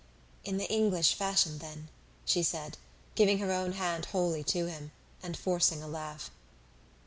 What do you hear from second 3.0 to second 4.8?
giving her own hand wholly to